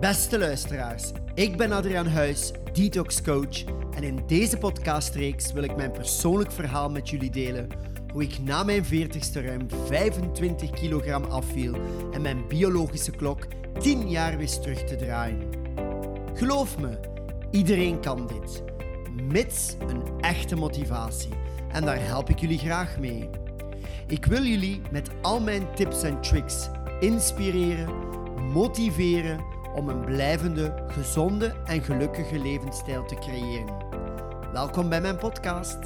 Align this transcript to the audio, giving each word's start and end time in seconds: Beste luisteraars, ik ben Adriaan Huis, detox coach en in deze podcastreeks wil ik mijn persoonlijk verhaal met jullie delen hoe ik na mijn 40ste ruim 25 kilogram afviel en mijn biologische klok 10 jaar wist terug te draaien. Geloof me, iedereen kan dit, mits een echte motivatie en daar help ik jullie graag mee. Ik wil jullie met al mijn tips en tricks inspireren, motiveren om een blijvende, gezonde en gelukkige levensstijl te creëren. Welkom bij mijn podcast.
Beste 0.00 0.38
luisteraars, 0.38 1.12
ik 1.34 1.56
ben 1.56 1.72
Adriaan 1.72 2.06
Huis, 2.06 2.52
detox 2.72 3.22
coach 3.22 3.64
en 3.94 4.02
in 4.02 4.22
deze 4.26 4.58
podcastreeks 4.58 5.52
wil 5.52 5.62
ik 5.62 5.76
mijn 5.76 5.92
persoonlijk 5.92 6.52
verhaal 6.52 6.90
met 6.90 7.08
jullie 7.08 7.30
delen 7.30 7.68
hoe 8.12 8.22
ik 8.22 8.38
na 8.38 8.62
mijn 8.62 8.84
40ste 8.84 9.44
ruim 9.44 9.66
25 9.86 10.70
kilogram 10.70 11.24
afviel 11.24 11.74
en 12.12 12.22
mijn 12.22 12.48
biologische 12.48 13.10
klok 13.10 13.46
10 13.78 14.10
jaar 14.10 14.36
wist 14.36 14.62
terug 14.62 14.84
te 14.84 14.96
draaien. 14.96 15.50
Geloof 16.34 16.78
me, 16.78 16.98
iedereen 17.50 18.00
kan 18.00 18.26
dit, 18.26 18.62
mits 19.22 19.76
een 19.88 20.02
echte 20.20 20.56
motivatie 20.56 21.32
en 21.72 21.84
daar 21.84 22.06
help 22.06 22.30
ik 22.30 22.38
jullie 22.38 22.58
graag 22.58 22.98
mee. 22.98 23.30
Ik 24.06 24.24
wil 24.24 24.42
jullie 24.42 24.80
met 24.90 25.10
al 25.22 25.40
mijn 25.40 25.74
tips 25.74 26.02
en 26.02 26.20
tricks 26.20 26.68
inspireren, 27.00 27.88
motiveren 28.52 29.54
om 29.76 29.88
een 29.88 30.04
blijvende, 30.04 30.74
gezonde 30.88 31.54
en 31.64 31.82
gelukkige 31.82 32.38
levensstijl 32.38 33.04
te 33.04 33.14
creëren. 33.14 33.74
Welkom 34.52 34.88
bij 34.88 35.00
mijn 35.00 35.16
podcast. 35.16 35.78